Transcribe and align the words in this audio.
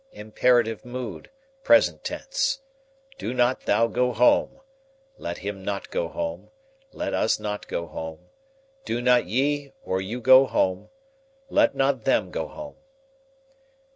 Imperative 0.13 0.83
mood, 0.83 1.29
present 1.63 2.03
tense: 2.03 2.59
Do 3.19 3.35
not 3.35 3.65
thou 3.67 3.85
go 3.85 4.13
home, 4.13 4.59
let 5.19 5.37
him 5.37 5.63
not 5.63 5.91
go 5.91 6.07
home, 6.07 6.49
let 6.91 7.13
us 7.13 7.39
not 7.39 7.67
go 7.67 7.85
home, 7.85 8.29
do 8.83 8.99
not 8.99 9.27
ye 9.27 9.73
or 9.83 10.01
you 10.01 10.19
go 10.19 10.47
home, 10.47 10.89
let 11.51 11.75
not 11.75 12.03
them 12.05 12.31
go 12.31 12.47
home. 12.47 12.77